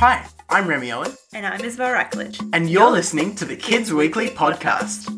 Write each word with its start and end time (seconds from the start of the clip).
Hi, 0.00 0.26
I'm 0.48 0.66
Remy 0.66 0.92
Owen, 0.92 1.12
And 1.34 1.46
I'm 1.46 1.60
Isabel 1.62 1.92
Rackledge. 1.92 2.40
and 2.54 2.70
you're 2.70 2.90
listening 2.90 3.34
to 3.36 3.44
the 3.44 3.56
Kids 3.56 3.92
Weekly 3.92 4.28
podcast. 4.28 5.08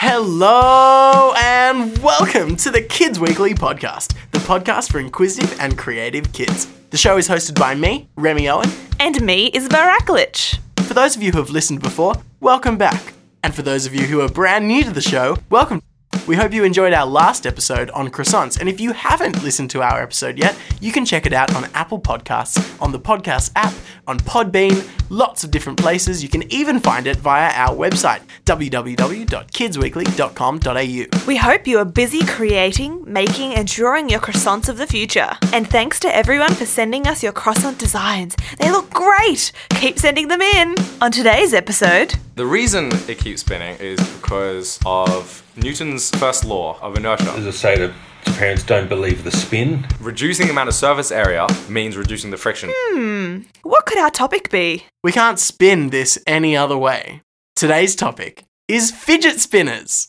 Hello 0.00 1.34
and 1.36 1.98
welcome 1.98 2.56
to 2.56 2.70
the 2.70 2.82
Kids 2.82 3.18
Weekly 3.18 3.52
podcast, 3.54 4.14
the 4.30 4.38
podcast 4.38 4.90
for 4.92 5.00
inquisitive 5.00 5.58
and 5.60 5.76
creative 5.76 6.32
kids. 6.32 6.66
The 6.90 6.96
show 6.96 7.16
is 7.18 7.28
hosted 7.28 7.58
by 7.58 7.74
me, 7.74 8.08
Remy 8.16 8.48
Owen. 8.48 8.70
And 9.00 9.20
me, 9.20 9.50
Isabel 9.52 9.86
Rackledge. 9.86 10.58
For 10.88 10.94
those 10.94 11.16
of 11.16 11.22
you 11.22 11.32
who 11.32 11.36
have 11.36 11.50
listened 11.50 11.82
before, 11.82 12.14
welcome 12.40 12.78
back. 12.78 13.12
And 13.44 13.54
for 13.54 13.60
those 13.60 13.84
of 13.84 13.94
you 13.94 14.06
who 14.06 14.22
are 14.22 14.28
brand 14.28 14.66
new 14.66 14.82
to 14.84 14.90
the 14.90 15.02
show, 15.02 15.36
welcome. 15.50 15.82
We 16.28 16.36
hope 16.36 16.52
you 16.52 16.62
enjoyed 16.62 16.92
our 16.92 17.06
last 17.06 17.46
episode 17.46 17.88
on 17.92 18.10
croissants. 18.10 18.60
And 18.60 18.68
if 18.68 18.82
you 18.82 18.92
haven't 18.92 19.42
listened 19.42 19.70
to 19.70 19.80
our 19.80 20.02
episode 20.02 20.36
yet, 20.36 20.54
you 20.78 20.92
can 20.92 21.06
check 21.06 21.24
it 21.24 21.32
out 21.32 21.54
on 21.54 21.64
Apple 21.72 21.98
Podcasts, 21.98 22.78
on 22.82 22.92
the 22.92 23.00
podcast 23.00 23.50
app, 23.56 23.72
on 24.06 24.18
Podbean, 24.18 24.86
lots 25.08 25.42
of 25.42 25.50
different 25.50 25.78
places. 25.78 26.22
You 26.22 26.28
can 26.28 26.42
even 26.52 26.80
find 26.80 27.06
it 27.06 27.16
via 27.16 27.50
our 27.54 27.74
website, 27.74 28.20
www.kidsweekly.com.au. 28.44 31.26
We 31.26 31.36
hope 31.36 31.66
you 31.66 31.78
are 31.78 31.86
busy 31.86 32.26
creating, 32.26 33.10
making, 33.10 33.54
and 33.54 33.66
drawing 33.66 34.10
your 34.10 34.20
croissants 34.20 34.68
of 34.68 34.76
the 34.76 34.86
future. 34.86 35.30
And 35.54 35.66
thanks 35.66 35.98
to 36.00 36.14
everyone 36.14 36.52
for 36.52 36.66
sending 36.66 37.06
us 37.06 37.22
your 37.22 37.32
croissant 37.32 37.78
designs. 37.78 38.36
They 38.58 38.70
look 38.70 38.90
great! 38.90 39.50
Keep 39.70 39.98
sending 39.98 40.28
them 40.28 40.42
in! 40.42 40.74
On 41.00 41.10
today's 41.10 41.54
episode, 41.54 42.16
The 42.38 42.46
reason 42.46 42.92
it 43.08 43.18
keeps 43.18 43.40
spinning 43.40 43.76
is 43.80 43.98
because 44.20 44.78
of 44.86 45.42
Newton's 45.56 46.08
first 46.20 46.44
law 46.44 46.78
of 46.80 46.96
inertia. 46.96 47.32
as 47.32 47.44
I 47.44 47.50
say 47.50 47.74
to, 47.74 47.92
to 48.26 48.32
parents, 48.34 48.62
don't 48.62 48.88
believe 48.88 49.24
the 49.24 49.32
spin. 49.32 49.84
Reducing 49.98 50.46
the 50.46 50.52
amount 50.52 50.68
of 50.68 50.76
surface 50.76 51.10
area 51.10 51.48
means 51.68 51.96
reducing 51.96 52.30
the 52.30 52.36
friction. 52.36 52.70
Hmm. 52.72 53.38
what 53.64 53.86
could 53.86 53.98
our 53.98 54.10
topic 54.10 54.50
be? 54.50 54.84
We 55.02 55.10
can't 55.10 55.40
spin 55.40 55.90
this 55.90 56.16
any 56.28 56.56
other 56.56 56.78
way. 56.78 57.22
Today's 57.56 57.96
topic 57.96 58.44
is 58.68 58.92
fidget 58.92 59.40
spinners. 59.40 60.06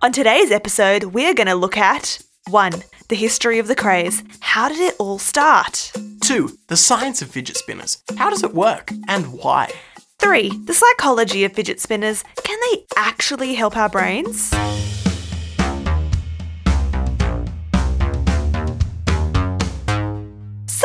On 0.00 0.12
today's 0.12 0.50
episode, 0.50 1.04
we're 1.04 1.34
going 1.34 1.46
to 1.46 1.54
look 1.54 1.76
at 1.76 2.22
1. 2.48 2.72
The 3.08 3.16
history 3.16 3.58
of 3.58 3.68
the 3.68 3.74
craze. 3.74 4.22
How 4.40 4.68
did 4.68 4.80
it 4.80 4.94
all 4.98 5.18
start? 5.18 5.92
2. 6.20 6.58
The 6.66 6.76
science 6.76 7.22
of 7.22 7.30
fidget 7.30 7.56
spinners. 7.56 8.02
How 8.18 8.28
does 8.28 8.42
it 8.42 8.52
work 8.52 8.92
and 9.08 9.32
why? 9.32 9.72
3. 10.18 10.50
The 10.66 10.74
psychology 10.74 11.42
of 11.44 11.54
fidget 11.54 11.80
spinners. 11.80 12.22
Can 12.44 12.58
they 12.70 12.84
actually 12.96 13.54
help 13.54 13.78
our 13.78 13.88
brains? 13.88 14.52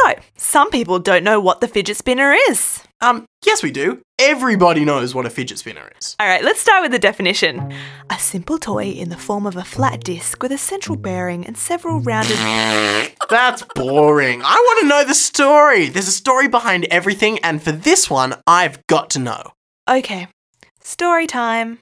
So, 0.04 0.16
some 0.36 0.70
people 0.70 1.00
don't 1.00 1.24
know 1.24 1.40
what 1.40 1.62
the 1.62 1.68
fidget 1.68 1.98
spinner 1.98 2.34
is. 2.50 2.84
Um, 3.00 3.26
yes, 3.46 3.64
we 3.64 3.72
do. 3.72 4.02
Everybody 4.20 4.86
knows 4.86 5.16
what 5.16 5.26
a 5.26 5.30
fidget 5.30 5.60
spinner 5.60 5.90
is. 6.00 6.16
Alright, 6.22 6.44
let's 6.44 6.60
start 6.60 6.82
with 6.82 6.92
the 6.92 7.00
definition. 7.00 7.74
A 8.10 8.20
simple 8.20 8.58
toy 8.58 8.86
in 8.86 9.10
the 9.10 9.18
form 9.18 9.46
of 9.46 9.56
a 9.56 9.64
flat 9.64 10.04
disc 10.04 10.42
with 10.42 10.52
a 10.52 10.58
central 10.58 10.98
bearing 10.98 11.46
and 11.46 11.58
several 11.58 12.00
rounded. 12.02 12.38
That's 13.30 13.64
boring. 13.76 14.42
I 14.42 14.56
want 14.56 14.82
to 14.82 14.88
know 14.88 15.04
the 15.06 15.16
story. 15.16 15.88
There's 15.88 16.08
a 16.08 16.12
story 16.12 16.48
behind 16.48 16.86
everything, 16.86 17.40
and 17.40 17.62
for 17.62 17.72
this 17.72 18.10
one, 18.10 18.36
I've 18.46 18.86
got 18.88 19.10
to 19.12 19.20
know. 19.20 19.52
Okay, 19.90 20.28
story 20.82 21.28
time. 21.28 21.80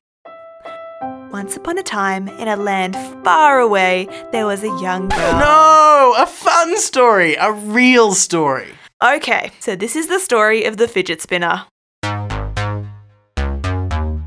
Once 1.31 1.55
upon 1.55 1.77
a 1.77 1.83
time, 1.83 2.27
in 2.27 2.49
a 2.49 2.57
land 2.57 2.93
far 3.23 3.59
away, 3.59 4.05
there 4.33 4.45
was 4.45 4.63
a 4.63 4.79
young 4.81 5.07
girl. 5.07 5.39
No, 5.39 6.13
a 6.17 6.25
fun 6.25 6.77
story, 6.77 7.35
a 7.35 7.53
real 7.53 8.13
story. 8.13 8.67
Okay, 9.01 9.49
so 9.61 9.73
this 9.77 9.95
is 9.95 10.07
the 10.07 10.19
story 10.19 10.65
of 10.65 10.75
the 10.75 10.89
fidget 10.89 11.21
spinner. 11.21 11.65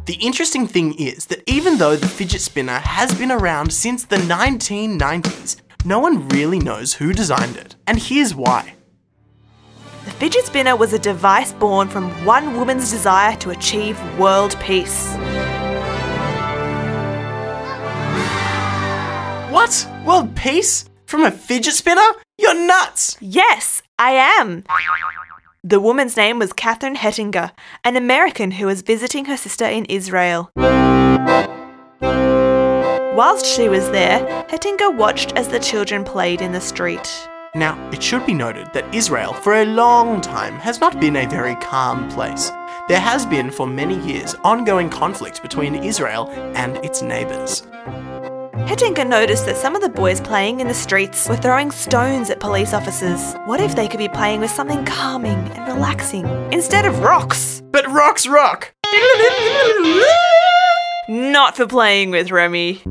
The 0.07 0.19
interesting 0.19 0.67
thing 0.67 0.95
is 0.95 1.27
that 1.27 1.43
even 1.47 1.77
though 1.77 1.95
the 1.95 2.09
fidget 2.09 2.41
spinner 2.41 2.79
has 2.79 3.15
been 3.15 3.31
around 3.31 3.71
since 3.71 4.07
the 4.07 4.17
1990s, 4.17 5.57
no 5.85 5.99
one 5.99 6.27
really 6.29 6.59
knows 6.59 6.95
who 6.95 7.13
designed 7.13 7.59
it. 7.59 7.77
And 7.87 7.99
here's 7.99 8.35
why. 8.35 8.77
The 10.07 10.11
fidget 10.13 10.47
spinner 10.47 10.75
was 10.75 10.95
a 10.95 10.99
device 10.99 11.53
born 11.53 11.89
from 11.89 12.09
one 12.25 12.57
woman's 12.57 12.91
desire 12.91 13.37
to 13.37 13.51
achieve 13.51 14.01
world 14.19 14.57
peace. 14.59 15.15
What? 19.65 19.89
World 20.05 20.37
peace? 20.37 20.85
From 21.07 21.25
a 21.25 21.31
fidget 21.31 21.73
spinner? 21.73 22.07
You're 22.37 22.67
nuts! 22.67 23.17
Yes, 23.23 23.81
I 23.99 24.11
am. 24.11 24.63
The 25.63 25.81
woman's 25.81 26.19
name 26.19 26.39
was 26.39 26.53
Catherine 26.53 26.97
Hettinger, 26.97 27.51
an 27.83 27.97
American 27.97 28.51
who 28.51 28.67
was 28.67 28.83
visiting 28.83 29.25
her 29.25 29.39
sister 29.39 29.65
in 29.65 29.87
Israel. 29.87 30.51
Whilst 33.17 33.47
she 33.47 33.71
was 33.71 33.91
there, 33.91 34.45
Hettinger 34.51 34.95
watched 34.95 35.33
as 35.35 35.49
the 35.49 35.61
children 35.61 36.05
played 36.05 36.43
in 36.43 36.53
the 36.53 36.61
street. 36.61 37.27
Now, 37.55 37.79
it 37.91 38.03
should 38.03 38.27
be 38.27 38.35
noted 38.35 38.71
that 38.75 38.95
Israel, 38.95 39.33
for 39.33 39.55
a 39.55 39.65
long 39.65 40.21
time, 40.21 40.57
has 40.57 40.79
not 40.79 41.01
been 41.01 41.17
a 41.17 41.27
very 41.27 41.55
calm 41.55 42.11
place. 42.11 42.51
There 42.89 43.01
has 43.01 43.25
been, 43.25 43.51
for 43.51 43.67
many 43.67 43.99
years, 44.07 44.35
ongoing 44.45 44.91
conflict 44.91 45.41
between 45.41 45.75
Israel 45.77 46.29
and 46.55 46.77
its 46.85 47.01
neighbours. 47.01 47.63
Hettinger 48.67 49.07
noticed 49.07 49.45
that 49.45 49.59
some 49.59 49.77
of 49.77 49.83
the 49.83 49.91
boys 49.91 50.23
playing 50.23 50.61
in 50.61 50.69
the 50.69 50.75
streets 50.75 51.29
were 51.29 51.37
throwing 51.37 51.71
stones 51.71 52.31
at 52.31 52.41
police 52.41 52.73
officers. 52.73 53.35
What 53.45 53.61
if 53.61 53.77
they 53.77 53.87
could 53.87 53.99
be 53.99 54.09
playing 54.09 54.41
with 54.41 54.51
something 54.51 54.87
calming 54.87 55.37
and 55.53 55.67
relaxing 55.67 56.27
instead 56.51 56.87
of 56.87 57.01
rocks? 57.01 57.63
But 57.71 57.87
rocks 57.87 58.27
rock! 58.27 58.75
Not 61.09 61.57
for 61.57 61.67
playing 61.67 62.11
with, 62.11 62.31
Remy. 62.31 62.83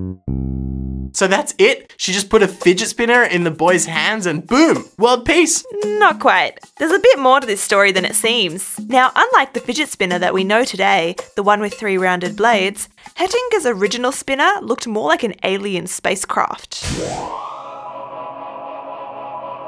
So 1.14 1.28
that's 1.28 1.54
it? 1.58 1.94
She 1.98 2.12
just 2.12 2.30
put 2.30 2.44
a 2.44 2.48
fidget 2.48 2.90
spinner 2.90 3.24
in 3.24 3.44
the 3.44 3.52
boy's 3.52 3.86
hands 3.86 4.26
and 4.26 4.46
boom! 4.46 4.86
World 4.98 5.26
peace! 5.26 5.64
Not 5.84 6.20
quite. 6.20 6.60
There's 6.78 6.92
a 6.92 7.00
bit 7.00 7.20
more 7.20 7.40
to 7.40 7.48
this 7.48 7.62
story 7.62 7.92
than 7.92 8.04
it 8.04 8.16
seems. 8.16 8.80
Now, 8.80 9.12
unlike 9.16 9.54
the 9.54 9.60
fidget 9.60 9.90
spinner 9.90 10.20
that 10.20 10.34
we 10.34 10.44
know 10.44 10.66
today, 10.66 11.16
the 11.36 11.44
one 11.44 11.62
with 11.62 11.76
three 11.76 11.98
rounded 11.98 12.36
blades, 12.36 12.90
Hettinger's 13.16 13.66
original 13.66 14.12
spinner 14.12 14.52
looked 14.62 14.88
more 14.88 15.08
like 15.08 15.24
an 15.24 15.36
alien 15.44 15.88
spacecraft. 15.88 16.84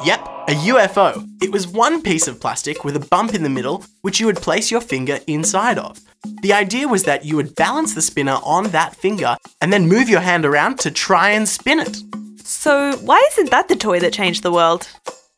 Yep, 0.03 0.28
a 0.47 0.53
UFO. 0.53 1.28
It 1.41 1.51
was 1.51 1.67
one 1.67 2.03
piece 2.03 2.28
of 2.28 2.39
plastic 2.39 2.85
with 2.85 2.95
a 2.95 3.00
bump 3.00 3.33
in 3.33 3.41
the 3.41 3.50
middle, 3.50 3.83
which 4.01 4.19
you 4.19 4.28
would 4.28 4.35
place 4.35 4.69
your 4.69 4.79
finger 4.79 5.17
inside 5.25 5.79
of. 5.79 6.00
The 6.44 6.53
idea 6.53 6.88
was 6.88 7.03
that 7.06 7.25
you 7.25 7.35
would 7.35 7.56
balance 7.56 7.95
the 7.95 8.01
spinner 8.01 8.38
on 8.44 8.66
that 8.66 8.95
finger 8.95 9.38
and 9.59 9.73
then 9.73 9.88
move 9.88 10.07
your 10.07 10.19
hand 10.19 10.45
around 10.45 10.78
to 10.79 10.91
try 10.91 11.31
and 11.31 11.50
spin 11.50 11.79
it. 11.79 11.97
So, 12.44 12.95
why 12.97 13.28
isn't 13.31 13.50
that 13.50 13.69
the 13.69 13.75
toy 13.75 14.00
that 14.01 14.13
changed 14.13 14.44
the 14.44 14.51
world? 14.51 14.88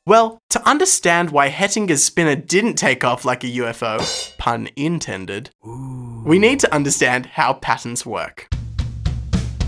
Well, 0.05 0.41
to 0.49 0.67
understand 0.67 1.31
why 1.31 1.49
Hettinger's 1.49 2.03
spinner 2.03 2.35
didn't 2.35 2.75
take 2.75 3.05
off 3.05 3.23
like 3.23 3.45
a 3.45 3.47
UFO, 3.47 4.37
pun 4.37 4.67
intended, 4.75 5.51
we 6.25 6.37
need 6.37 6.59
to 6.61 6.73
understand 6.73 7.27
how 7.27 7.53
patents 7.53 8.05
work. 8.05 8.49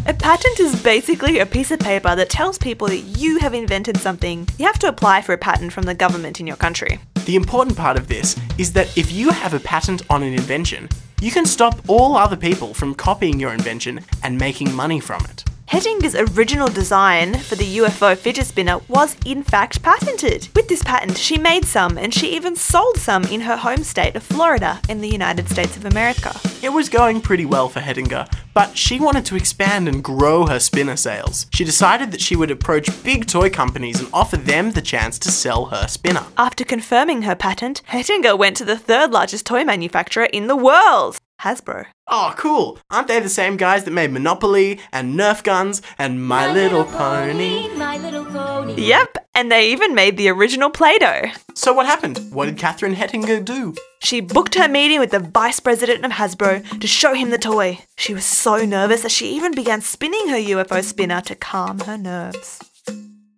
A 0.09 0.13
patent 0.15 0.59
is 0.59 0.81
basically 0.81 1.37
a 1.37 1.45
piece 1.45 1.69
of 1.69 1.79
paper 1.79 2.15
that 2.15 2.31
tells 2.31 2.57
people 2.57 2.87
that 2.87 2.97
you 2.97 3.37
have 3.37 3.53
invented 3.53 3.95
something. 3.97 4.47
You 4.57 4.65
have 4.65 4.79
to 4.79 4.87
apply 4.87 5.21
for 5.21 5.33
a 5.33 5.37
patent 5.37 5.71
from 5.71 5.83
the 5.83 5.93
government 5.93 6.39
in 6.39 6.47
your 6.47 6.55
country. 6.55 6.99
The 7.25 7.35
important 7.35 7.77
part 7.77 7.95
of 7.95 8.07
this 8.07 8.35
is 8.57 8.73
that 8.73 8.97
if 8.97 9.11
you 9.11 9.29
have 9.29 9.53
a 9.53 9.59
patent 9.59 10.01
on 10.09 10.23
an 10.23 10.33
invention, 10.33 10.89
you 11.21 11.29
can 11.29 11.45
stop 11.45 11.87
all 11.87 12.15
other 12.15 12.35
people 12.35 12.73
from 12.73 12.95
copying 12.95 13.39
your 13.39 13.53
invention 13.53 14.03
and 14.23 14.35
making 14.35 14.73
money 14.73 14.99
from 14.99 15.23
it. 15.25 15.43
Hettinger's 15.69 16.15
original 16.15 16.67
design 16.67 17.37
for 17.37 17.53
the 17.53 17.77
UFO 17.77 18.17
fidget 18.17 18.47
spinner 18.47 18.79
was 18.87 19.15
in 19.23 19.43
fact 19.43 19.83
patented. 19.83 20.49
With 20.55 20.67
this 20.67 20.81
patent, 20.81 21.15
she 21.15 21.37
made 21.37 21.63
some 21.63 21.95
and 21.95 22.11
she 22.11 22.35
even 22.35 22.55
sold 22.55 22.97
some 22.97 23.23
in 23.25 23.41
her 23.41 23.55
home 23.55 23.83
state 23.83 24.15
of 24.15 24.23
Florida 24.23 24.81
in 24.89 24.99
the 24.99 25.07
United 25.07 25.47
States 25.47 25.77
of 25.77 25.85
America. 25.85 26.35
It 26.63 26.69
was 26.69 26.89
going 26.89 27.21
pretty 27.21 27.45
well 27.45 27.69
for 27.69 27.81
Hettinger, 27.81 28.27
but 28.55 28.75
she 28.75 28.99
wanted 28.99 29.25
to 29.27 29.35
expand 29.35 29.87
and 29.87 30.03
grow 30.03 30.47
her 30.47 30.59
spinner 30.59 30.97
sales. 30.97 31.45
She 31.53 31.65
decided 31.65 32.09
that 32.13 32.21
she 32.21 32.35
would 32.35 32.49
approach 32.49 33.03
big 33.03 33.27
toy 33.27 33.51
companies 33.51 33.99
and 33.99 34.09
offer 34.11 34.37
them 34.37 34.71
the 34.71 34.81
chance 34.81 35.19
to 35.19 35.29
sell 35.29 35.65
her 35.65 35.87
spinner. 35.87 36.25
After 36.35 36.63
confirming 36.65 37.21
her 37.21 37.35
patent, 37.35 37.83
Hettinger 37.89 38.35
went 38.35 38.57
to 38.57 38.65
the 38.65 38.75
third 38.75 39.11
largest 39.11 39.45
toy 39.45 39.63
manufacturer 39.63 40.25
in 40.25 40.47
the 40.47 40.55
world, 40.55 41.19
Hasbro. 41.41 41.85
Oh, 42.07 42.33
cool! 42.37 42.79
Aren't 42.89 43.07
they 43.07 43.19
the 43.19 43.29
same 43.29 43.55
guys 43.55 43.83
that 43.83 43.91
made 43.91 44.11
Monopoly 44.11 44.79
and 44.91 45.17
Nerf 45.17 45.43
guns 45.43 45.81
and 45.97 46.25
My 46.25 46.51
Little 46.51 46.83
Pony? 46.83 47.69
My 47.75 47.97
little 47.97 48.25
pony. 48.25 48.73
Yep, 48.81 49.17
and 49.33 49.51
they 49.51 49.71
even 49.71 49.95
made 49.95 50.17
the 50.17 50.29
original 50.29 50.69
Play 50.69 50.97
Doh. 50.97 51.31
So 51.55 51.71
what 51.71 51.85
happened? 51.85 52.19
What 52.31 52.45
did 52.45 52.57
Catherine 52.57 52.95
Hettinger 52.95 53.43
do? 53.45 53.73
She 54.01 54.21
booked 54.21 54.55
her 54.55 54.67
meeting 54.67 54.99
with 54.99 55.11
the 55.11 55.19
vice 55.19 55.59
president 55.59 56.03
of 56.03 56.11
Hasbro 56.11 56.79
to 56.79 56.87
show 56.87 57.13
him 57.13 57.29
the 57.29 57.37
toy. 57.37 57.79
She 57.97 58.13
was 58.13 58.25
so 58.25 58.65
nervous 58.65 59.01
that 59.03 59.11
she 59.11 59.29
even 59.35 59.53
began 59.53 59.81
spinning 59.81 60.29
her 60.29 60.37
UFO 60.37 60.83
spinner 60.83 61.21
to 61.21 61.35
calm 61.35 61.79
her 61.81 61.97
nerves. 61.97 62.59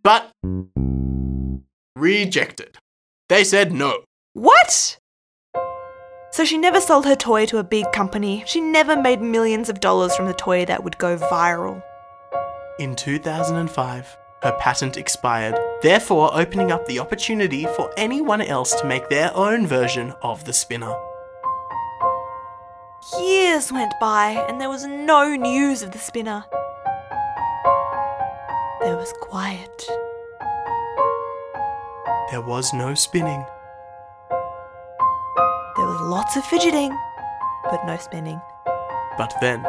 But 0.03 0.31
rejected. 1.95 2.77
They 3.29 3.43
said 3.43 3.71
no. 3.71 4.03
What? 4.33 4.97
So 6.31 6.45
she 6.45 6.57
never 6.57 6.79
sold 6.79 7.05
her 7.05 7.15
toy 7.15 7.45
to 7.47 7.57
a 7.57 7.63
big 7.63 7.91
company. 7.91 8.43
She 8.47 8.61
never 8.61 8.95
made 8.95 9.21
millions 9.21 9.67
of 9.67 9.81
dollars 9.81 10.15
from 10.15 10.27
the 10.27 10.33
toy 10.33 10.63
that 10.63 10.81
would 10.81 10.97
go 10.97 11.17
viral. 11.17 11.83
In 12.79 12.95
2005, 12.95 14.17
her 14.41 14.57
patent 14.57 14.95
expired, 14.95 15.59
therefore 15.81 16.31
opening 16.33 16.71
up 16.71 16.85
the 16.85 16.99
opportunity 16.99 17.65
for 17.75 17.91
anyone 17.97 18.41
else 18.41 18.73
to 18.79 18.87
make 18.87 19.09
their 19.09 19.35
own 19.35 19.67
version 19.67 20.13
of 20.21 20.45
the 20.45 20.53
spinner. 20.53 20.95
Years 23.19 23.69
went 23.71 23.93
by 23.99 24.45
and 24.47 24.61
there 24.61 24.69
was 24.69 24.85
no 24.85 25.35
news 25.35 25.83
of 25.83 25.91
the 25.91 25.99
spinner. 25.99 26.45
There 28.79 28.95
was 28.95 29.13
quiet. 29.19 29.85
There 32.31 32.41
was 32.41 32.73
no 32.73 32.95
spinning. 32.95 33.45
Lots 36.11 36.35
of 36.35 36.43
fidgeting, 36.43 36.91
but 37.63 37.85
no 37.85 37.95
spinning. 37.95 38.41
But 39.17 39.33
then, 39.39 39.65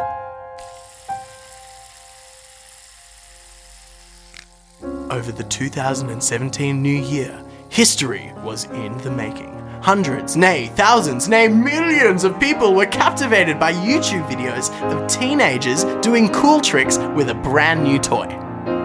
over 5.13 5.31
the 5.31 5.45
2017 5.45 6.83
new 6.83 6.99
year, 6.99 7.41
history 7.69 8.33
was 8.43 8.65
in 8.65 8.99
the 8.99 9.11
making. 9.13 9.57
Hundreds, 9.85 10.37
nay, 10.37 10.67
thousands, 10.75 11.29
nay, 11.29 11.47
millions 11.47 12.25
of 12.25 12.41
people 12.41 12.75
were 12.75 12.87
captivated 12.87 13.61
by 13.61 13.73
YouTube 13.73 14.29
videos 14.29 14.69
of 14.91 15.07
teenagers 15.07 15.85
doing 16.05 16.29
cool 16.31 16.61
tricks 16.61 16.99
with 17.15 17.29
a 17.29 17.35
brand 17.35 17.85
new 17.85 18.01
toy. 18.01 18.27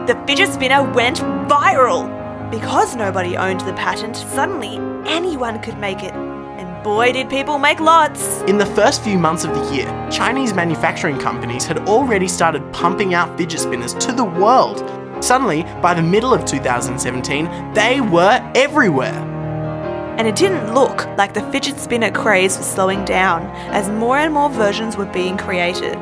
The 0.06 0.24
fidget 0.28 0.54
spinner 0.54 0.84
went 0.94 1.18
viral! 1.50 2.06
Because 2.52 2.96
nobody 2.96 3.36
owned 3.36 3.62
the 3.62 3.74
patent, 3.74 4.16
suddenly 4.16 4.78
anyone 5.12 5.60
could 5.60 5.80
make 5.80 6.04
it. 6.04 6.27
Boy, 6.88 7.12
did 7.12 7.30
people 7.30 7.60
make 7.60 7.82
lots! 7.82 8.40
In 8.44 8.58
the 8.58 8.66
first 8.66 9.04
few 9.04 9.18
months 9.18 9.44
of 9.44 9.54
the 9.54 9.76
year, 9.76 10.08
Chinese 10.10 10.54
manufacturing 10.54 11.20
companies 11.20 11.66
had 11.66 11.80
already 11.80 12.30
started 12.30 12.64
pumping 12.72 13.14
out 13.14 13.38
fidget 13.38 13.60
spinners 13.60 13.94
to 13.96 14.14
the 14.14 14.24
world. 14.24 14.78
Suddenly, 15.22 15.64
by 15.82 15.94
the 15.94 16.02
middle 16.02 16.34
of 16.34 16.46
2017, 16.46 17.74
they 17.74 18.00
were 18.00 18.40
everywhere. 18.56 19.20
And 20.18 20.30
it 20.30 20.38
didn't 20.38 20.74
look 20.74 21.06
like 21.18 21.34
the 21.34 21.42
fidget 21.52 21.78
spinner 21.78 22.10
craze 22.10 22.58
was 22.58 22.66
slowing 22.66 23.04
down 23.04 23.48
as 23.74 23.90
more 23.90 24.20
and 24.20 24.34
more 24.34 24.50
versions 24.50 24.96
were 24.96 25.08
being 25.08 25.38
created. 25.38 26.02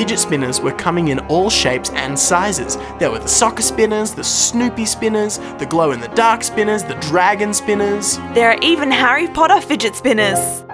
Fidget 0.00 0.18
spinners 0.18 0.62
were 0.62 0.72
coming 0.72 1.08
in 1.08 1.18
all 1.28 1.50
shapes 1.50 1.90
and 1.90 2.18
sizes. 2.18 2.78
There 2.98 3.10
were 3.10 3.18
the 3.18 3.28
soccer 3.28 3.60
spinners, 3.60 4.14
the 4.14 4.24
Snoopy 4.24 4.86
spinners, 4.86 5.36
the 5.58 5.66
glow 5.66 5.92
in 5.92 6.00
the 6.00 6.08
dark 6.08 6.42
spinners, 6.42 6.82
the 6.82 6.94
dragon 6.94 7.52
spinners. 7.52 8.16
There 8.32 8.50
are 8.50 8.58
even 8.62 8.90
Harry 8.90 9.28
Potter 9.28 9.60
fidget 9.60 9.94
spinners. 9.94 10.64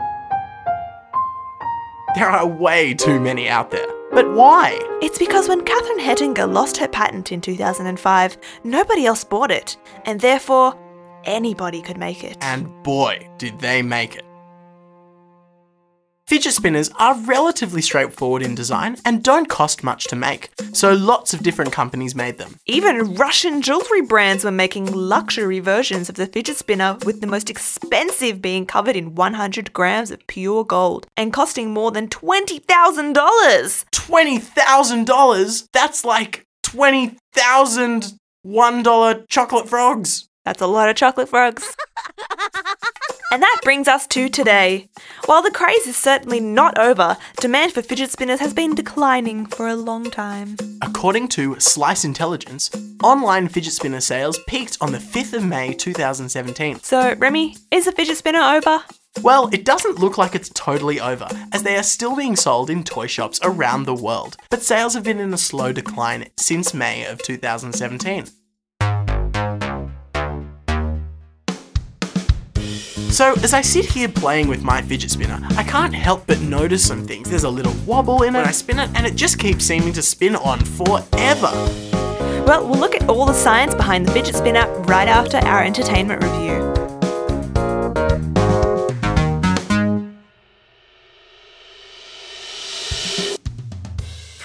There 2.14 2.30
are 2.30 2.46
way 2.46 2.94
too 2.94 3.18
many 3.18 3.48
out 3.48 3.72
there. 3.72 3.88
But 4.12 4.32
why? 4.32 4.78
It's 5.02 5.18
because 5.18 5.48
when 5.48 5.64
Catherine 5.64 5.98
Hettinger 5.98 6.46
lost 6.46 6.76
her 6.76 6.86
patent 6.86 7.32
in 7.32 7.40
2005, 7.40 8.38
nobody 8.62 9.06
else 9.06 9.24
bought 9.24 9.50
it, 9.50 9.76
and 10.04 10.20
therefore 10.20 10.78
anybody 11.24 11.82
could 11.82 11.98
make 11.98 12.22
it. 12.22 12.38
And 12.42 12.70
boy, 12.84 13.28
did 13.38 13.58
they 13.58 13.82
make 13.82 14.14
it. 14.14 14.25
Fidget 16.28 16.54
spinners 16.54 16.90
are 16.98 17.14
relatively 17.20 17.80
straightforward 17.80 18.42
in 18.42 18.56
design 18.56 18.96
and 19.04 19.22
don't 19.22 19.48
cost 19.48 19.84
much 19.84 20.08
to 20.08 20.16
make, 20.16 20.50
so 20.72 20.92
lots 20.92 21.32
of 21.32 21.44
different 21.44 21.70
companies 21.70 22.16
made 22.16 22.36
them. 22.36 22.58
Even 22.66 23.14
Russian 23.14 23.62
jewelry 23.62 24.02
brands 24.02 24.42
were 24.42 24.50
making 24.50 24.92
luxury 24.92 25.60
versions 25.60 26.08
of 26.08 26.16
the 26.16 26.26
fidget 26.26 26.56
spinner, 26.56 26.98
with 27.04 27.20
the 27.20 27.28
most 27.28 27.48
expensive 27.48 28.42
being 28.42 28.66
covered 28.66 28.96
in 28.96 29.14
100 29.14 29.72
grams 29.72 30.10
of 30.10 30.26
pure 30.26 30.64
gold 30.64 31.06
and 31.16 31.32
costing 31.32 31.72
more 31.72 31.92
than 31.92 32.08
$20,000. 32.08 33.14
$20,000? 33.14 35.68
That's 35.72 36.04
like 36.04 36.44
20,000 36.64 38.18
$1 38.46 39.28
chocolate 39.28 39.68
frogs. 39.68 40.28
That's 40.44 40.62
a 40.62 40.66
lot 40.66 40.88
of 40.88 40.96
chocolate 40.96 41.28
frogs. 41.28 41.76
and 43.32 43.42
that 43.42 43.60
brings 43.62 43.88
us 43.88 44.06
to 44.08 44.28
today. 44.28 44.88
While 45.26 45.42
the 45.42 45.50
craze 45.50 45.86
is 45.86 45.96
certainly 45.96 46.40
not 46.40 46.78
over, 46.78 47.16
demand 47.40 47.72
for 47.72 47.82
fidget 47.82 48.10
spinners 48.10 48.40
has 48.40 48.54
been 48.54 48.74
declining 48.74 49.46
for 49.46 49.68
a 49.68 49.76
long 49.76 50.10
time. 50.10 50.56
According 50.82 51.28
to 51.28 51.58
Slice 51.58 52.04
Intelligence, 52.04 52.70
online 53.02 53.48
fidget 53.48 53.72
spinner 53.72 54.00
sales 54.00 54.38
peaked 54.46 54.78
on 54.80 54.92
the 54.92 54.98
5th 54.98 55.32
of 55.32 55.44
May 55.44 55.72
2017. 55.72 56.80
So, 56.82 57.14
Remy, 57.14 57.56
is 57.70 57.84
the 57.84 57.92
fidget 57.92 58.16
spinner 58.16 58.40
over? 58.40 58.82
Well, 59.22 59.48
it 59.52 59.64
doesn't 59.64 59.98
look 59.98 60.18
like 60.18 60.34
it's 60.34 60.50
totally 60.50 61.00
over, 61.00 61.26
as 61.52 61.62
they 61.62 61.76
are 61.76 61.82
still 61.82 62.14
being 62.14 62.36
sold 62.36 62.68
in 62.68 62.84
toy 62.84 63.06
shops 63.06 63.40
around 63.42 63.84
the 63.84 63.94
world, 63.94 64.36
but 64.50 64.62
sales 64.62 64.94
have 64.94 65.04
been 65.04 65.20
in 65.20 65.32
a 65.32 65.38
slow 65.38 65.72
decline 65.72 66.26
since 66.36 66.74
May 66.74 67.04
of 67.06 67.22
2017. 67.22 68.26
So, 73.16 73.32
as 73.42 73.54
I 73.54 73.62
sit 73.62 73.86
here 73.86 74.08
playing 74.08 74.46
with 74.46 74.62
my 74.62 74.82
fidget 74.82 75.10
spinner, 75.10 75.40
I 75.56 75.62
can't 75.62 75.94
help 75.94 76.26
but 76.26 76.38
notice 76.42 76.86
some 76.86 77.06
things. 77.06 77.30
There's 77.30 77.44
a 77.44 77.48
little 77.48 77.72
wobble 77.86 78.24
in 78.24 78.34
it, 78.34 78.38
when 78.38 78.46
I 78.46 78.50
spin 78.50 78.78
it, 78.78 78.90
and 78.94 79.06
it 79.06 79.14
just 79.14 79.38
keeps 79.38 79.64
seeming 79.64 79.94
to 79.94 80.02
spin 80.02 80.36
on 80.36 80.60
forever. 80.60 81.50
Well, 82.46 82.68
we'll 82.68 82.78
look 82.78 82.94
at 82.94 83.08
all 83.08 83.24
the 83.24 83.32
science 83.32 83.74
behind 83.74 84.04
the 84.04 84.12
fidget 84.12 84.34
spinner 84.34 84.70
right 84.82 85.08
after 85.08 85.38
our 85.38 85.64
entertainment 85.64 86.22
review. 86.22 86.85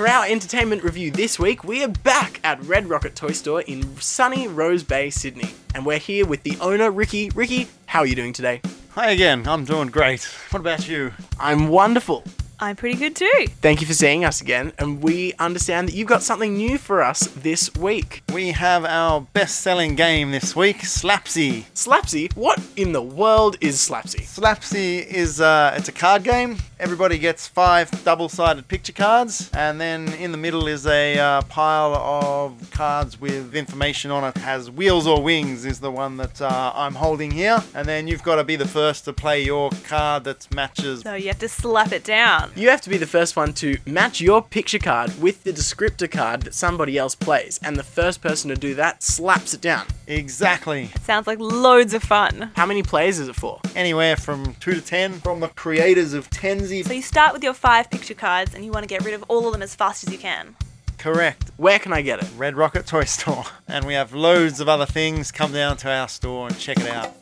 For 0.02 0.08
our 0.08 0.26
entertainment 0.26 0.84
review 0.84 1.12
this 1.12 1.38
week, 1.38 1.64
we 1.64 1.84
are 1.84 1.88
back 1.88 2.40
at 2.44 2.60
Red 2.64 2.90
Rocket 2.90 3.16
Toy 3.16 3.34
Store 3.34 3.62
in 3.62 3.98
sunny 3.98 4.48
Rose 4.48 4.82
Bay, 4.82 5.12
Sydney. 5.12 5.54
And 5.76 5.86
we're 5.86 6.00
here 6.00 6.26
with 6.26 6.42
the 6.42 6.58
owner, 6.60 6.90
Ricky. 6.90 7.30
Ricky, 7.36 7.68
how 7.86 8.00
are 8.00 8.08
you 8.08 8.16
doing 8.16 8.34
today? 8.34 8.62
Hi 8.94 9.12
again, 9.12 9.48
I'm 9.48 9.64
doing 9.64 9.90
great. 9.90 10.24
What 10.50 10.60
about 10.60 10.90
you? 10.90 11.14
I'm 11.40 11.68
wonderful. 11.68 12.24
I'm 12.60 12.76
pretty 12.76 12.98
good 12.98 13.16
too. 13.16 13.46
Thank 13.62 13.82
you 13.82 13.86
for 13.86 13.94
seeing 13.94 14.26
us 14.26 14.42
again, 14.42 14.74
and 14.80 15.04
we 15.04 15.34
understand 15.40 15.88
that 15.88 15.94
you've 15.94 16.08
got 16.08 16.24
something 16.24 16.56
new 16.56 16.80
for 16.80 17.04
us 17.04 17.28
this 17.36 17.72
week. 17.76 18.24
We 18.34 18.52
have 18.54 18.86
our 18.86 19.22
best 19.34 19.62
selling 19.62 19.94
game 19.94 20.32
this 20.32 20.56
week, 20.56 20.78
Slapzi. 20.78 21.66
Slapzi? 21.76 22.36
What 22.36 22.60
in 22.76 22.92
the 22.92 23.04
world 23.04 23.56
is 23.62 23.78
Slapzi? 23.78 24.22
Slapzi 24.22 25.06
is 25.06 25.40
uh, 25.40 25.76
it's 25.78 25.90
a 25.90 25.92
card 25.92 26.24
game. 26.24 26.58
Everybody 26.82 27.20
gets 27.20 27.48
five 27.48 27.92
double-sided 28.04 28.68
picture 28.68 28.92
cards, 28.92 29.52
and 29.54 29.80
then 29.80 30.12
in 30.14 30.32
the 30.32 30.38
middle 30.40 30.68
is 30.68 30.88
a 30.88 31.16
uh, 31.16 31.42
pile 31.44 31.94
of 31.94 32.72
cards 32.72 33.22
with 33.22 33.54
information 33.54 34.10
on 34.10 34.24
it. 34.24 34.36
Has 34.38 34.72
wheels 34.72 35.06
or 35.06 35.22
wings 35.22 35.64
is 35.64 35.80
the 35.80 35.92
one 35.92 36.18
that 36.18 36.42
uh, 36.42 36.72
I'm 36.74 36.96
holding 36.96 37.30
here, 37.30 37.64
and 37.76 37.88
then 37.88 38.08
you've 38.08 38.24
got 38.24 38.38
to 38.38 38.44
be 38.44 38.56
the 38.56 38.68
first 38.68 39.06
to 39.06 39.14
play 39.14 39.44
your 39.44 39.70
card 39.84 40.24
that 40.24 40.52
matches. 40.56 41.02
So 41.02 41.14
you 41.14 41.28
have 41.28 41.38
to 41.38 41.50
slap 41.50 41.92
it 41.92 42.04
down. 42.04 42.50
You 42.56 42.70
have 42.70 42.82
to 42.82 42.90
be 42.90 42.98
the 42.98 43.06
first 43.06 43.36
one 43.36 43.54
to 43.54 43.78
match 43.86 44.20
your 44.20 44.42
picture 44.42 44.80
card 44.80 45.22
with 45.22 45.44
the 45.44 45.54
descriptor 45.54 46.10
card 46.10 46.42
that 46.42 46.56
somebody 46.56 46.98
else 46.98 47.14
plays, 47.14 47.60
and 47.62 47.76
the 47.76 47.84
first 47.84 48.24
person 48.24 48.50
to 48.50 48.56
do 48.56 48.74
that 48.74 49.04
slaps 49.04 49.54
it 49.54 49.62
down. 49.62 49.86
Exactly. 50.08 50.90
Sounds 51.04 51.28
like 51.28 51.40
loads 51.40 51.94
of 51.94 52.04
fun. 52.04 52.52
How 52.56 52.66
many 52.66 52.84
players 52.84 53.20
is 53.20 53.28
it 53.28 53.36
for? 53.36 53.60
Anywhere 53.76 54.16
from 54.16 54.56
two 54.56 54.74
to 54.74 54.82
ten 54.82 55.14
from 55.14 55.40
the 55.40 55.48
creators 55.50 56.14
of 56.14 56.30
Tenzi. 56.30 56.86
So 56.86 56.94
you 56.94 57.02
start 57.02 57.34
with 57.34 57.44
your 57.44 57.54
five 57.54 57.90
picture 57.90 58.14
cards 58.14 58.54
and 58.54 58.66
you 58.66 58.72
want 58.72 58.84
to 58.84 58.88
get 58.88 59.04
rid 59.06 59.14
of 59.14 59.24
all 59.28 59.48
of 59.48 59.54
them 59.54 59.62
as 59.62 59.76
fast 59.76 60.06
as 60.06 60.12
you 60.12 60.20
can. 60.20 60.56
Correct. 60.98 61.52
Where 61.58 61.80
can 61.80 61.94
I 61.94 62.02
get 62.02 62.22
it? 62.22 62.30
Red 62.38 62.56
Rocket 62.56 62.86
Toy 62.86 63.06
Store. 63.06 63.46
And 63.68 63.86
we 63.86 63.94
have 63.94 64.14
loads 64.14 64.60
of 64.60 64.68
other 64.68 64.86
things. 64.86 65.32
Come 65.32 65.54
down 65.54 65.78
to 65.78 65.90
our 65.90 66.10
store 66.10 66.48
and 66.48 66.60
check 66.60 66.78
it 66.78 66.88
out. 66.88 67.16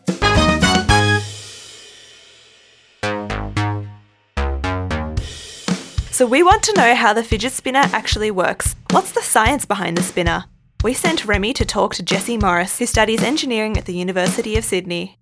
So 6.12 6.26
we 6.26 6.44
want 6.44 6.64
to 6.64 6.74
know 6.74 6.96
how 6.96 7.14
the 7.14 7.24
fidget 7.24 7.54
spinner 7.54 7.84
actually 7.94 8.32
works. 8.32 8.76
What's 8.92 9.14
the 9.14 9.22
science 9.22 9.66
behind 9.66 9.98
the 9.98 10.04
spinner? 10.04 10.44
We 10.82 10.94
sent 10.94 11.26
Remy 11.26 11.52
to 11.56 11.66
talk 11.66 11.94
to 11.96 12.04
Jesse 12.04 12.38
Morris, 12.38 12.80
who 12.80 12.86
studies 12.86 13.22
engineering 13.22 13.78
at 13.78 13.84
the 13.84 13.94
University 13.94 14.56
of 14.56 14.64
Sydney. 14.64 15.18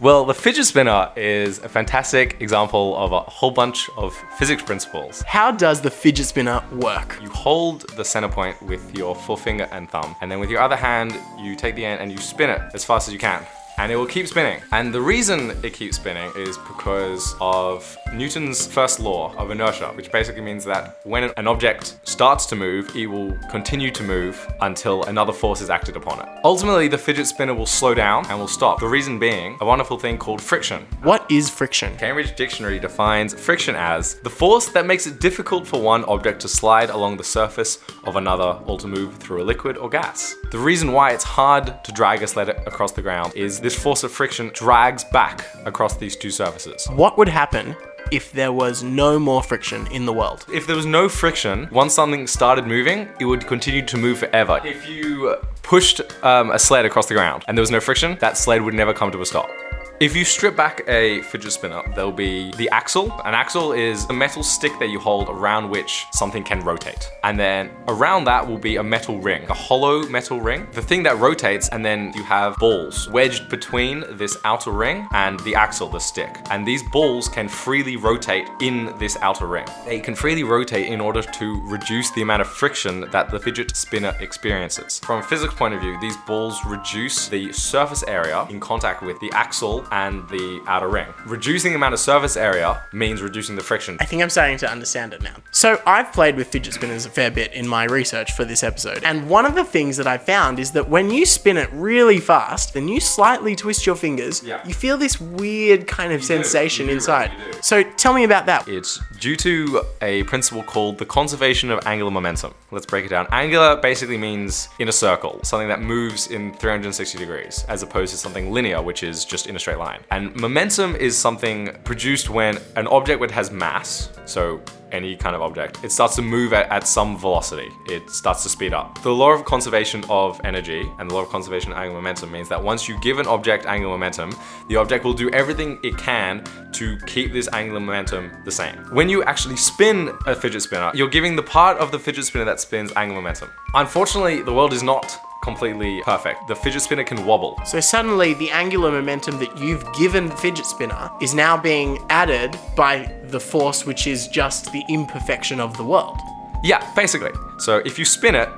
Well, 0.00 0.24
the 0.24 0.32
fidget 0.32 0.64
spinner 0.64 1.12
is 1.16 1.58
a 1.58 1.68
fantastic 1.68 2.40
example 2.40 2.96
of 2.96 3.12
a 3.12 3.20
whole 3.20 3.50
bunch 3.50 3.90
of 3.98 4.16
physics 4.38 4.62
principles. 4.62 5.20
How 5.26 5.50
does 5.50 5.82
the 5.82 5.90
fidget 5.90 6.24
spinner 6.24 6.64
work? 6.72 7.18
You 7.20 7.28
hold 7.28 7.82
the 7.90 8.06
center 8.06 8.30
point 8.30 8.62
with 8.62 8.96
your 8.96 9.14
forefinger 9.14 9.68
and 9.70 9.90
thumb, 9.90 10.16
and 10.22 10.32
then 10.32 10.40
with 10.40 10.48
your 10.48 10.60
other 10.60 10.76
hand, 10.76 11.14
you 11.38 11.54
take 11.54 11.74
the 11.74 11.84
end 11.84 12.00
and 12.00 12.10
you 12.10 12.16
spin 12.16 12.48
it 12.48 12.62
as 12.72 12.86
fast 12.86 13.06
as 13.06 13.12
you 13.12 13.20
can. 13.20 13.44
And 13.78 13.92
it 13.92 13.96
will 13.96 14.06
keep 14.06 14.26
spinning. 14.26 14.60
And 14.72 14.92
the 14.92 15.00
reason 15.00 15.52
it 15.62 15.72
keeps 15.72 15.96
spinning 15.96 16.32
is 16.36 16.58
because 16.58 17.36
of 17.40 17.96
Newton's 18.12 18.66
first 18.66 18.98
law 18.98 19.32
of 19.36 19.52
inertia, 19.52 19.92
which 19.94 20.10
basically 20.10 20.42
means 20.42 20.64
that 20.64 20.98
when 21.04 21.30
an 21.36 21.46
object 21.46 22.00
starts 22.02 22.44
to 22.46 22.56
move, 22.56 22.94
it 22.96 23.06
will 23.06 23.38
continue 23.50 23.92
to 23.92 24.02
move 24.02 24.52
until 24.62 25.04
another 25.04 25.32
force 25.32 25.60
is 25.60 25.70
acted 25.70 25.94
upon 25.94 26.18
it. 26.18 26.28
Ultimately, 26.42 26.88
the 26.88 26.98
fidget 26.98 27.28
spinner 27.28 27.54
will 27.54 27.66
slow 27.66 27.94
down 27.94 28.26
and 28.28 28.38
will 28.38 28.48
stop. 28.48 28.80
The 28.80 28.88
reason 28.88 29.18
being 29.20 29.56
a 29.60 29.64
wonderful 29.64 29.96
thing 29.96 30.18
called 30.18 30.42
friction. 30.42 30.84
What 31.02 31.30
is 31.30 31.48
friction? 31.48 31.96
Cambridge 31.98 32.34
Dictionary 32.34 32.80
defines 32.80 33.32
friction 33.32 33.76
as 33.76 34.14
the 34.16 34.30
force 34.30 34.66
that 34.70 34.86
makes 34.86 35.06
it 35.06 35.20
difficult 35.20 35.68
for 35.68 35.80
one 35.80 36.04
object 36.06 36.40
to 36.40 36.48
slide 36.48 36.90
along 36.90 37.16
the 37.16 37.24
surface 37.24 37.78
of 38.02 38.16
another 38.16 38.58
or 38.66 38.76
to 38.78 38.88
move 38.88 39.18
through 39.18 39.40
a 39.40 39.44
liquid 39.44 39.76
or 39.76 39.88
gas. 39.88 40.34
The 40.50 40.58
reason 40.58 40.92
why 40.92 41.12
it's 41.12 41.24
hard 41.24 41.84
to 41.84 41.92
drag 41.92 42.22
a 42.22 42.26
sled 42.26 42.48
across 42.48 42.90
the 42.92 43.02
ground 43.02 43.32
is 43.36 43.60
this 43.68 43.78
force 43.78 44.02
of 44.02 44.10
friction 44.10 44.50
drags 44.54 45.04
back 45.04 45.44
across 45.66 45.94
these 45.98 46.16
two 46.16 46.30
surfaces. 46.30 46.86
What 46.86 47.18
would 47.18 47.28
happen 47.28 47.76
if 48.10 48.32
there 48.32 48.50
was 48.50 48.82
no 48.82 49.18
more 49.18 49.42
friction 49.42 49.86
in 49.88 50.06
the 50.06 50.12
world? 50.14 50.46
If 50.50 50.66
there 50.66 50.74
was 50.74 50.86
no 50.86 51.06
friction, 51.06 51.68
once 51.70 51.92
something 51.92 52.26
started 52.26 52.66
moving, 52.66 53.10
it 53.20 53.26
would 53.26 53.46
continue 53.46 53.84
to 53.84 53.98
move 53.98 54.20
forever. 54.20 54.58
If 54.64 54.88
you 54.88 55.36
pushed 55.62 56.00
um, 56.24 56.50
a 56.50 56.58
sled 56.58 56.86
across 56.86 57.08
the 57.08 57.14
ground 57.14 57.44
and 57.46 57.58
there 57.58 57.60
was 57.62 57.70
no 57.70 57.78
friction, 57.78 58.16
that 58.20 58.38
sled 58.38 58.62
would 58.62 58.72
never 58.72 58.94
come 58.94 59.10
to 59.12 59.20
a 59.20 59.26
stop. 59.26 59.50
If 60.00 60.14
you 60.14 60.24
strip 60.24 60.54
back 60.54 60.84
a 60.86 61.22
fidget 61.22 61.50
spinner, 61.50 61.82
there'll 61.96 62.12
be 62.12 62.52
the 62.52 62.70
axle. 62.70 63.10
An 63.24 63.34
axle 63.34 63.72
is 63.72 64.04
a 64.04 64.12
metal 64.12 64.44
stick 64.44 64.70
that 64.78 64.90
you 64.90 65.00
hold 65.00 65.28
around 65.28 65.70
which 65.70 66.06
something 66.12 66.44
can 66.44 66.60
rotate. 66.60 67.10
And 67.24 67.36
then 67.36 67.72
around 67.88 68.22
that 68.26 68.46
will 68.46 68.58
be 68.58 68.76
a 68.76 68.82
metal 68.84 69.18
ring, 69.18 69.42
a 69.48 69.54
hollow 69.54 70.04
metal 70.04 70.40
ring. 70.40 70.68
The 70.70 70.82
thing 70.82 71.02
that 71.02 71.18
rotates, 71.18 71.68
and 71.70 71.84
then 71.84 72.12
you 72.14 72.22
have 72.22 72.56
balls 72.58 73.08
wedged 73.08 73.48
between 73.48 74.04
this 74.12 74.36
outer 74.44 74.70
ring 74.70 75.08
and 75.14 75.40
the 75.40 75.56
axle, 75.56 75.88
the 75.88 75.98
stick. 75.98 76.30
And 76.48 76.64
these 76.64 76.84
balls 76.92 77.28
can 77.28 77.48
freely 77.48 77.96
rotate 77.96 78.46
in 78.60 78.96
this 79.00 79.16
outer 79.16 79.46
ring. 79.46 79.66
They 79.84 79.98
can 79.98 80.14
freely 80.14 80.44
rotate 80.44 80.86
in 80.86 81.00
order 81.00 81.22
to 81.22 81.60
reduce 81.68 82.12
the 82.12 82.22
amount 82.22 82.42
of 82.42 82.46
friction 82.46 83.00
that 83.10 83.30
the 83.30 83.40
fidget 83.40 83.74
spinner 83.74 84.14
experiences. 84.20 85.00
From 85.00 85.18
a 85.18 85.24
physics 85.24 85.54
point 85.54 85.74
of 85.74 85.80
view, 85.80 85.98
these 86.00 86.16
balls 86.18 86.64
reduce 86.64 87.26
the 87.26 87.52
surface 87.52 88.04
area 88.04 88.46
in 88.48 88.60
contact 88.60 89.02
with 89.02 89.18
the 89.18 89.32
axle 89.32 89.87
and 89.90 90.28
the 90.28 90.60
outer 90.66 90.88
ring. 90.88 91.06
Reducing 91.26 91.72
the 91.72 91.76
amount 91.76 91.94
of 91.94 92.00
surface 92.00 92.36
area 92.36 92.82
means 92.92 93.22
reducing 93.22 93.56
the 93.56 93.62
friction. 93.62 93.96
I 94.00 94.04
think 94.04 94.22
I'm 94.22 94.30
starting 94.30 94.58
to 94.58 94.70
understand 94.70 95.12
it 95.12 95.22
now. 95.22 95.34
So, 95.50 95.80
I've 95.86 96.12
played 96.12 96.36
with 96.36 96.48
fidget 96.48 96.74
spinners 96.74 97.06
a 97.06 97.10
fair 97.10 97.30
bit 97.30 97.52
in 97.52 97.66
my 97.66 97.84
research 97.84 98.32
for 98.32 98.44
this 98.44 98.62
episode. 98.62 99.02
And 99.04 99.28
one 99.28 99.46
of 99.46 99.54
the 99.54 99.64
things 99.64 99.96
that 99.96 100.06
I 100.06 100.18
found 100.18 100.58
is 100.58 100.72
that 100.72 100.88
when 100.88 101.10
you 101.10 101.24
spin 101.26 101.56
it 101.56 101.68
really 101.72 102.18
fast, 102.20 102.74
then 102.74 102.88
you 102.88 103.00
slightly 103.00 103.54
twist 103.56 103.86
your 103.86 103.96
fingers, 103.96 104.42
Yeah. 104.42 104.60
you 104.66 104.74
feel 104.74 104.96
this 104.96 105.20
weird 105.20 105.86
kind 105.86 106.12
of 106.12 106.22
sensation 106.24 106.86
You 106.86 106.92
do, 106.92 106.94
inside. 106.96 107.30
do. 107.52 107.58
So, 107.62 107.82
tell 107.82 108.12
me 108.12 108.24
about 108.24 108.46
that. 108.46 108.68
It's 108.68 109.00
due 109.18 109.36
to 109.36 109.82
a 110.02 110.22
principle 110.24 110.62
called 110.62 110.98
the 110.98 111.06
conservation 111.06 111.70
of 111.70 111.84
angular 111.86 112.10
momentum. 112.10 112.54
Let's 112.70 112.86
break 112.86 113.04
it 113.06 113.08
down. 113.08 113.26
Angular 113.32 113.76
basically 113.76 114.18
means 114.18 114.68
in 114.78 114.88
a 114.88 114.92
circle, 114.92 115.40
something 115.42 115.68
that 115.68 115.80
moves 115.80 116.26
in 116.28 116.52
360 116.54 117.18
degrees, 117.18 117.64
as 117.68 117.82
opposed 117.82 118.12
to 118.12 118.18
something 118.18 118.52
linear, 118.52 118.82
which 118.82 119.02
is 119.02 119.24
just 119.24 119.46
in 119.46 119.56
a 119.56 119.58
straight 119.58 119.77
line. 119.78 120.00
And 120.10 120.34
momentum 120.36 120.96
is 120.96 121.16
something 121.16 121.76
produced 121.84 122.30
when 122.30 122.58
an 122.76 122.86
object 122.88 123.20
that 123.20 123.30
has 123.30 123.50
mass, 123.50 124.10
so 124.24 124.60
any 124.92 125.16
kind 125.16 125.34
of 125.34 125.42
object, 125.42 125.84
it 125.84 125.92
starts 125.92 126.16
to 126.16 126.22
move 126.22 126.52
at, 126.52 126.70
at 126.70 126.86
some 126.86 127.16
velocity. 127.16 127.68
It 127.86 128.08
starts 128.10 128.42
to 128.44 128.48
speed 128.48 128.72
up. 128.72 129.02
The 129.02 129.12
law 129.12 129.32
of 129.32 129.44
conservation 129.44 130.04
of 130.08 130.40
energy 130.44 130.90
and 130.98 131.10
the 131.10 131.14
law 131.14 131.22
of 131.22 131.28
conservation 131.28 131.72
of 131.72 131.78
angular 131.78 132.00
momentum 132.00 132.30
means 132.30 132.48
that 132.48 132.62
once 132.62 132.88
you 132.88 132.98
give 133.00 133.18
an 133.18 133.26
object 133.26 133.66
angular 133.66 133.92
momentum, 133.92 134.34
the 134.68 134.76
object 134.76 135.04
will 135.04 135.14
do 135.14 135.30
everything 135.30 135.78
it 135.82 135.96
can 135.96 136.44
to 136.72 136.96
keep 137.06 137.32
this 137.32 137.48
angular 137.52 137.80
momentum 137.80 138.30
the 138.44 138.50
same. 138.50 138.74
When 138.92 139.08
you 139.08 139.22
actually 139.24 139.56
spin 139.56 140.10
a 140.26 140.34
fidget 140.34 140.62
spinner, 140.62 140.90
you're 140.94 141.08
giving 141.08 141.36
the 141.36 141.42
part 141.42 141.78
of 141.78 141.90
the 141.90 141.98
fidget 141.98 142.24
spinner 142.24 142.44
that 142.44 142.60
spins 142.60 142.92
angular 142.96 143.20
momentum. 143.20 143.50
Unfortunately, 143.74 144.42
the 144.42 144.52
world 144.52 144.72
is 144.72 144.82
not 144.82 145.18
completely 145.48 146.02
perfect. 146.02 146.46
The 146.46 146.54
fidget 146.54 146.82
spinner 146.82 147.04
can 147.04 147.24
wobble. 147.24 147.58
So 147.64 147.80
suddenly, 147.80 148.34
the 148.34 148.50
angular 148.50 148.90
momentum 148.90 149.38
that 149.38 149.56
you've 149.56 149.84
given 149.94 150.28
the 150.28 150.36
fidget 150.36 150.66
spinner 150.66 151.10
is 151.22 151.34
now 151.34 151.56
being 151.56 151.98
added 152.10 152.58
by 152.76 153.10
the 153.24 153.40
force, 153.40 153.86
which 153.86 154.06
is 154.06 154.28
just 154.28 154.70
the 154.72 154.84
imperfection 154.90 155.58
of 155.58 155.76
the 155.78 155.84
world. 155.84 156.18
Yeah, 156.62 156.80
basically. 156.94 157.32
So 157.58 157.78
if 157.86 157.98
you 157.98 158.04
spin 158.04 158.34
it 158.34 158.48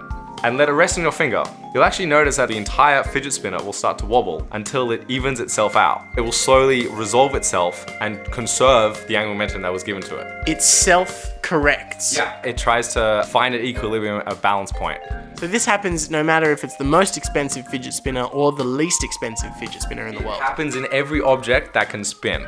and 0.42 0.56
let 0.56 0.68
it 0.68 0.72
rest 0.72 0.96
on 0.98 1.02
your 1.02 1.12
finger, 1.12 1.42
you'll 1.74 1.84
actually 1.84 2.06
notice 2.06 2.36
that 2.36 2.48
the 2.48 2.56
entire 2.56 3.02
fidget 3.02 3.32
spinner 3.32 3.62
will 3.62 3.72
start 3.72 3.98
to 3.98 4.06
wobble 4.06 4.46
until 4.52 4.90
it 4.90 5.04
evens 5.08 5.40
itself 5.40 5.76
out. 5.76 6.06
It 6.16 6.22
will 6.22 6.32
slowly 6.32 6.86
resolve 6.88 7.34
itself 7.34 7.86
and 8.00 8.22
conserve 8.32 8.96
the 9.06 9.16
angular 9.16 9.34
momentum 9.34 9.62
that 9.62 9.72
was 9.72 9.82
given 9.82 10.02
to 10.02 10.16
it. 10.16 10.48
It 10.48 10.62
self 10.62 11.40
corrects. 11.42 12.16
Yeah. 12.16 12.40
It 12.42 12.56
tries 12.56 12.92
to 12.94 13.26
find 13.30 13.54
an 13.54 13.62
equilibrium, 13.62 14.22
a 14.26 14.34
balance 14.34 14.72
point. 14.72 15.00
So 15.34 15.46
this 15.46 15.64
happens 15.64 16.10
no 16.10 16.22
matter 16.22 16.50
if 16.52 16.64
it's 16.64 16.76
the 16.76 16.84
most 16.84 17.16
expensive 17.16 17.66
fidget 17.68 17.94
spinner 17.94 18.24
or 18.24 18.52
the 18.52 18.64
least 18.64 19.02
expensive 19.04 19.54
fidget 19.56 19.82
spinner 19.82 20.06
in 20.06 20.14
the 20.14 20.20
world. 20.20 20.36
It 20.36 20.40
world. 20.40 20.42
happens 20.42 20.76
in 20.76 20.86
every 20.92 21.20
object 21.20 21.74
that 21.74 21.88
can 21.88 22.04
spin. 22.04 22.46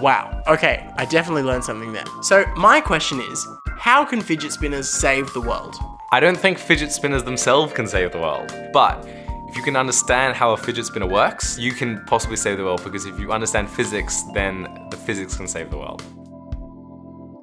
Wow. 0.00 0.42
Okay, 0.46 0.90
I 0.96 1.04
definitely 1.04 1.42
learned 1.42 1.64
something 1.64 1.92
there. 1.92 2.04
So 2.22 2.44
my 2.56 2.80
question 2.80 3.20
is, 3.20 3.46
how 3.78 4.04
can 4.04 4.20
fidget 4.20 4.52
spinners 4.52 4.90
save 4.90 5.32
the 5.32 5.40
world? 5.40 5.76
I 6.14 6.20
don't 6.20 6.38
think 6.38 6.58
fidget 6.58 6.92
spinners 6.92 7.24
themselves 7.24 7.72
can 7.72 7.88
save 7.88 8.12
the 8.12 8.20
world, 8.20 8.54
but 8.72 9.04
if 9.48 9.56
you 9.56 9.64
can 9.64 9.74
understand 9.74 10.36
how 10.36 10.52
a 10.52 10.56
fidget 10.56 10.86
spinner 10.86 11.08
works, 11.08 11.58
you 11.58 11.72
can 11.72 12.04
possibly 12.06 12.36
save 12.36 12.56
the 12.56 12.62
world 12.62 12.84
because 12.84 13.04
if 13.04 13.18
you 13.18 13.32
understand 13.32 13.68
physics, 13.68 14.22
then 14.32 14.62
the 14.92 14.96
physics 14.96 15.36
can 15.36 15.48
save 15.48 15.72
the 15.72 15.76
world. 15.76 16.04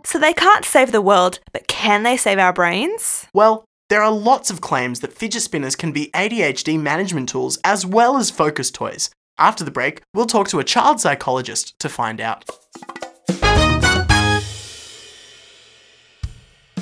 So 0.06 0.18
they 0.18 0.32
can't 0.32 0.64
save 0.64 0.94
the 0.94 1.02
world, 1.02 1.42
but 1.52 1.68
can 1.68 2.04
they 2.04 2.16
save 2.16 2.40
our 2.40 2.54
brains? 2.54 3.28
Well, 3.34 3.66
there 3.90 4.02
are 4.02 4.10
lots 4.10 4.50
of 4.50 4.62
claims 4.62 5.02
that 5.02 5.12
fidget 5.12 5.42
spinners 5.42 5.76
can 5.76 5.92
be 5.92 6.10
ADHD 6.14 6.80
management 6.80 7.28
tools 7.28 7.60
as 7.66 7.86
well 7.86 8.16
as 8.16 8.32
focus 8.32 8.72
toys. 8.72 9.10
After 9.38 9.66
the 9.66 9.72
break, 9.72 10.02
we'll 10.14 10.28
talk 10.28 10.48
to 10.48 10.60
a 10.60 10.64
child 10.64 11.02
psychologist 11.02 11.78
to 11.80 11.90
find 11.90 12.22
out. 12.22 12.50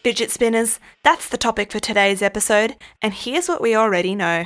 Fidget 0.03 0.31
spinners, 0.31 0.79
that's 1.03 1.29
the 1.29 1.38
topic 1.38 1.72
for 1.72 1.79
today's 1.79 2.22
episode, 2.22 2.75
and 3.01 3.13
here's 3.13 3.48
what 3.48 3.62
we 3.62 3.75
already 3.75 4.15
know. 4.15 4.45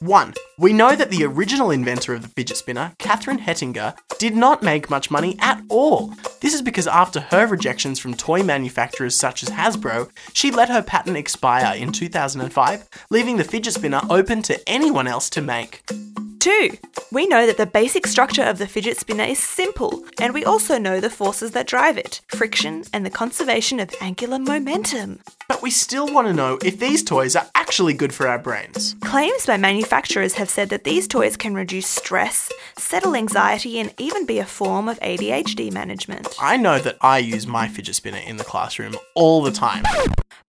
1. 0.00 0.34
We 0.58 0.72
know 0.72 0.96
that 0.96 1.10
the 1.10 1.24
original 1.24 1.70
inventor 1.70 2.14
of 2.14 2.22
the 2.22 2.28
fidget 2.28 2.56
spinner, 2.56 2.92
Catherine 2.98 3.38
Hettinger, 3.38 3.94
did 4.18 4.34
not 4.34 4.62
make 4.62 4.90
much 4.90 5.10
money 5.10 5.36
at 5.40 5.62
all. 5.68 6.14
This 6.40 6.54
is 6.54 6.62
because 6.62 6.86
after 6.86 7.20
her 7.20 7.46
rejections 7.46 7.98
from 7.98 8.14
toy 8.14 8.42
manufacturers 8.42 9.14
such 9.14 9.42
as 9.42 9.50
Hasbro, 9.50 10.10
she 10.32 10.50
let 10.50 10.68
her 10.68 10.82
patent 10.82 11.16
expire 11.16 11.76
in 11.76 11.92
2005, 11.92 12.88
leaving 13.10 13.36
the 13.36 13.44
fidget 13.44 13.74
spinner 13.74 14.00
open 14.08 14.42
to 14.42 14.68
anyone 14.68 15.06
else 15.06 15.28
to 15.30 15.42
make. 15.42 15.82
2. 15.86 16.08
two. 16.38 16.76
We 17.10 17.26
know 17.26 17.46
that 17.46 17.56
the 17.56 17.66
basic 17.66 18.06
structure 18.06 18.42
of 18.42 18.58
the 18.58 18.66
fidget 18.66 18.98
spinner 18.98 19.24
is 19.24 19.38
simple, 19.38 20.04
and 20.20 20.32
we 20.34 20.44
also 20.44 20.78
know 20.78 21.00
the 21.00 21.10
forces 21.10 21.52
that 21.52 21.66
drive 21.66 21.98
it 21.98 22.20
friction 22.28 22.84
and 22.92 23.04
the 23.04 23.10
conservation 23.10 23.80
of 23.80 23.94
angular 24.00 24.38
momentum. 24.38 25.20
But 25.48 25.62
we 25.62 25.70
still 25.70 26.12
want 26.12 26.28
to 26.28 26.34
know 26.34 26.58
if 26.62 26.78
these 26.78 27.02
toys 27.02 27.34
are 27.34 27.46
actually 27.54 27.94
good 27.94 28.12
for 28.12 28.28
our 28.28 28.38
brains. 28.38 28.94
Claims 29.00 29.46
by 29.46 29.56
manufacturers 29.56 30.34
have 30.34 30.50
said 30.50 30.68
that 30.68 30.84
these 30.84 31.08
toys 31.08 31.36
can 31.36 31.54
reduce 31.54 31.86
stress, 31.86 32.52
settle 32.76 33.16
anxiety, 33.16 33.78
and 33.80 33.94
even 33.98 34.26
be 34.26 34.38
a 34.38 34.44
form 34.44 34.88
of 34.88 35.00
ADHD 35.00 35.72
management. 35.72 36.28
I 36.38 36.58
know 36.58 36.78
that 36.80 36.98
I 37.00 37.18
use 37.18 37.46
my 37.46 37.66
fidget 37.66 37.94
spinner 37.94 38.18
in 38.18 38.36
the 38.36 38.44
classroom 38.44 38.96
all 39.14 39.42
the 39.42 39.50
time. 39.50 39.84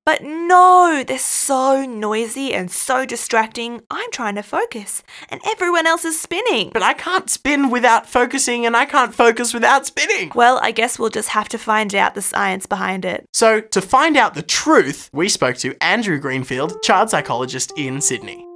But 0.09 0.23
no, 0.23 1.03
they're 1.05 1.19
so 1.19 1.85
noisy 1.85 2.51
and 2.51 2.71
so 2.71 3.05
distracting. 3.05 3.83
I'm 3.91 4.09
trying 4.09 4.33
to 4.33 4.41
focus, 4.41 5.03
and 5.29 5.39
everyone 5.45 5.85
else 5.85 6.03
is 6.03 6.19
spinning. 6.19 6.71
But 6.73 6.81
I 6.81 6.95
can't 6.95 7.29
spin 7.29 7.69
without 7.69 8.09
focusing, 8.09 8.65
and 8.65 8.75
I 8.75 8.85
can't 8.85 9.13
focus 9.13 9.53
without 9.53 9.85
spinning. 9.85 10.31
Well, 10.33 10.59
I 10.63 10.71
guess 10.71 10.97
we'll 10.97 11.11
just 11.11 11.29
have 11.29 11.47
to 11.49 11.59
find 11.59 11.93
out 11.93 12.15
the 12.15 12.23
science 12.23 12.65
behind 12.65 13.05
it. 13.05 13.27
So, 13.33 13.61
to 13.61 13.81
find 13.81 14.17
out 14.17 14.33
the 14.33 14.41
truth, 14.41 15.11
we 15.13 15.29
spoke 15.29 15.57
to 15.57 15.75
Andrew 15.79 16.17
Greenfield, 16.17 16.81
child 16.81 17.11
psychologist 17.11 17.71
in 17.77 18.01
Sydney. 18.01 18.48